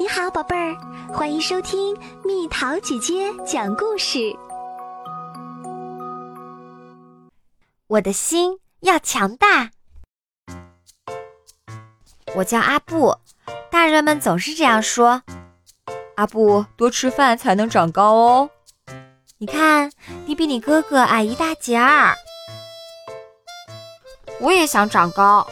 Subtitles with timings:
[0.00, 0.76] 你好，宝贝儿，
[1.12, 4.32] 欢迎收听蜜桃姐姐讲故事。
[7.88, 9.70] 我的心要强大。
[12.36, 13.12] 我叫阿布，
[13.72, 15.20] 大人们总是这样说。
[16.14, 18.50] 阿布，多吃饭才能长高哦。
[19.38, 19.90] 你看，
[20.26, 22.14] 你比你哥哥矮一大截儿。
[24.38, 25.44] 我也想长高，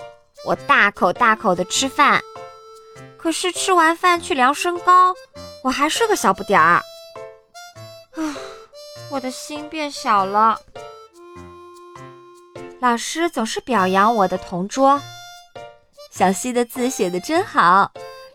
[0.46, 2.22] 我大口大口的吃饭。
[3.26, 5.12] 可是吃完饭去量身高，
[5.64, 6.80] 我还是个小不点儿。
[8.14, 8.36] 啊，
[9.10, 10.60] 我的心变小了。
[12.78, 15.02] 老师总是表扬我的同桌，
[16.12, 17.90] 小溪的字写得真好，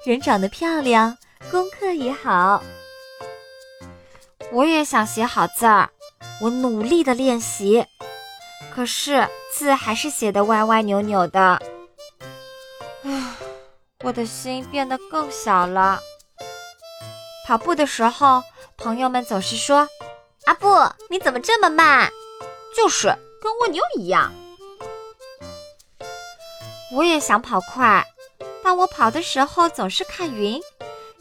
[0.05, 1.17] 人长得漂亮，
[1.49, 2.61] 功课也好。
[4.51, 5.89] 我也想写好字儿，
[6.41, 7.85] 我努力的练习，
[8.75, 11.61] 可是字还是写的歪歪扭扭的。
[14.11, 14.13] 唉。
[14.13, 16.01] 我的心变得更小了。
[17.47, 18.43] 跑步的时候，
[18.75, 19.87] 朋友们总是说
[20.43, 20.67] ：“阿布，
[21.09, 22.11] 你怎么这么慢？”
[22.75, 23.07] 就是
[23.41, 24.33] 跟蜗牛一样。
[26.93, 28.05] 我也想跑快，
[28.61, 30.61] 但我跑的时候总是看云，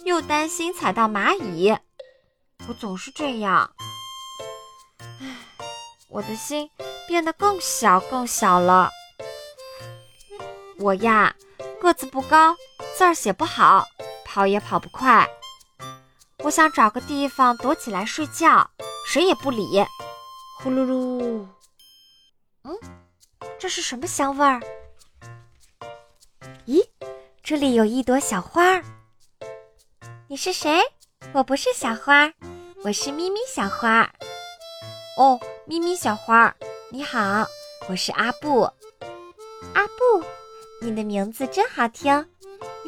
[0.05, 1.77] 又担心踩到蚂蚁。
[2.69, 3.73] 我总是这样。
[5.21, 5.37] 唉，
[6.09, 6.69] 我的心
[7.07, 8.91] 变得更小更小了。
[10.81, 11.37] 我呀，
[11.81, 12.57] 个子不高。
[13.01, 13.87] 字儿写不好，
[14.27, 15.27] 跑也跑不快。
[16.41, 18.71] 我想找个地方躲起来睡觉，
[19.07, 19.83] 谁也不理。
[20.59, 21.47] 呼噜噜，
[22.65, 22.79] 嗯，
[23.59, 24.61] 这是什么香味儿？
[26.67, 26.87] 咦，
[27.43, 28.83] 这里有一朵小花。
[30.29, 30.79] 你是谁？
[31.33, 32.31] 我不是小花，
[32.85, 34.13] 我是咪咪小花。
[35.17, 36.55] 哦，咪咪小花，
[36.91, 37.47] 你好，
[37.89, 38.71] 我是阿布。
[39.73, 40.23] 阿布，
[40.83, 42.30] 你的名字真好听。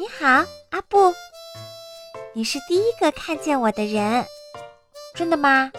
[0.03, 1.15] 你好，阿布。
[2.33, 4.27] 你是第一个看见我的人，
[5.15, 5.71] 真的吗？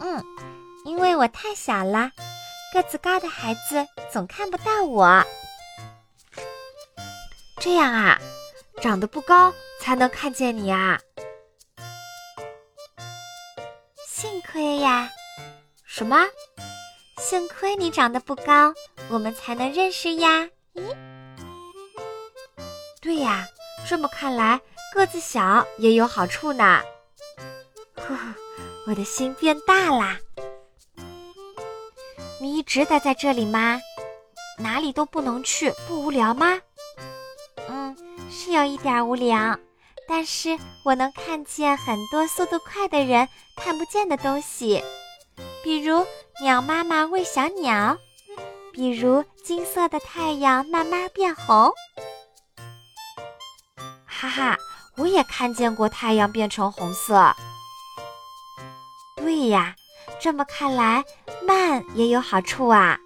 [0.00, 0.20] 嗯，
[0.84, 2.10] 因为我太小了，
[2.74, 5.24] 个子高的孩子总看不到我。
[7.60, 8.18] 这样啊，
[8.82, 10.98] 长得不高才能看见你啊。
[14.08, 15.08] 幸亏呀，
[15.84, 16.26] 什么？
[17.18, 18.74] 幸亏你长得不高，
[19.08, 20.48] 我们才能认识呀。
[23.06, 23.46] 对呀，
[23.88, 24.60] 这么看来，
[24.92, 26.82] 个子小也有好处呢。
[27.94, 28.18] 呼呼，
[28.88, 30.18] 我的心变大啦！
[32.40, 33.80] 你一直待在这里吗？
[34.58, 36.60] 哪里都不能去，不无聊吗？
[37.68, 37.96] 嗯，
[38.28, 39.56] 是有一点无聊，
[40.08, 44.82] 但是我能看见很多速度快的人看不见的东西，
[45.62, 46.04] 比如
[46.42, 47.96] 鸟妈妈喂小鸟，
[48.72, 51.72] 比如金色的太阳慢慢变红。
[54.18, 54.58] 哈哈，
[54.96, 57.34] 我也看见过太阳变成红色。
[59.16, 59.76] 对呀，
[60.18, 61.04] 这么看来，
[61.46, 62.96] 慢也有好处啊。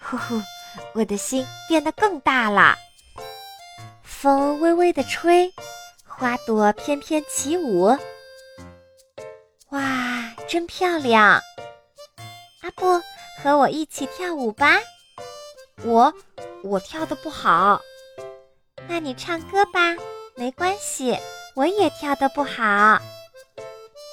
[0.00, 0.40] 呼呼，
[0.94, 2.76] 我的心变得更大了。
[4.04, 5.52] 风微微的吹，
[6.06, 7.86] 花朵翩翩起舞。
[9.70, 9.80] 哇，
[10.46, 11.42] 真漂亮！
[12.62, 13.02] 阿布，
[13.42, 14.78] 和我一起跳舞吧。
[15.82, 16.14] 我，
[16.62, 17.80] 我跳的不好。
[18.88, 19.94] 那你唱歌吧，
[20.34, 21.18] 没关系，
[21.54, 22.98] 我也跳得不好。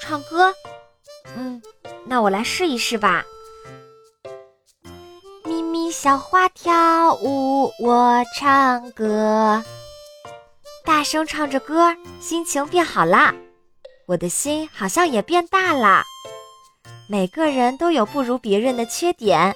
[0.02, 0.54] 唱歌，
[1.38, 1.62] 嗯，
[2.06, 3.24] 那我来试一试吧。
[5.46, 9.64] 咪咪小花跳舞，我唱歌，
[10.84, 13.34] 大声唱着歌，心情变好啦。
[14.06, 16.04] 我的心好像也变大了。
[17.08, 19.56] 每个人都有不如别人的缺点，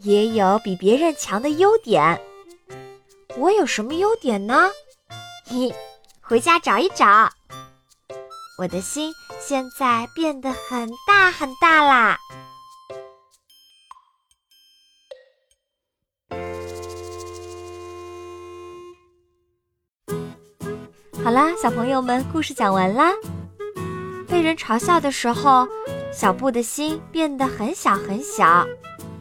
[0.00, 2.20] 也有比别人强的优点。
[3.36, 4.70] 我有什么优点呢？
[5.46, 5.72] 嘿，
[6.20, 7.30] 回家找一找。
[8.58, 12.18] 我的心现在变得很大很大啦。
[21.22, 23.12] 好啦，小朋友们，故事讲完啦。
[24.26, 25.68] 被人嘲笑的时候，
[26.12, 28.66] 小布的心变得很小很小。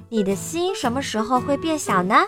[0.09, 2.27] 你的心什么时候会变小呢？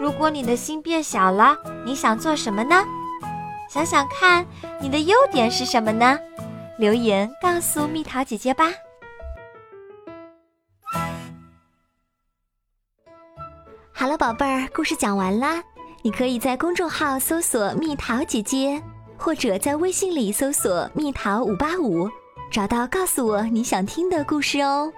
[0.00, 2.84] 如果你的心变小了，你想做什么呢？
[3.68, 4.46] 想想看，
[4.80, 6.18] 你的优点是什么呢？
[6.78, 8.72] 留言告诉蜜桃姐姐吧。
[13.92, 15.62] 好了，宝贝儿，故事讲完啦。
[16.02, 18.80] 你可以在公众号搜索“蜜桃姐姐”，
[19.18, 22.08] 或者在微信里搜索“蜜桃五八五”，
[22.52, 24.92] 找到告诉我你想听的故事哦。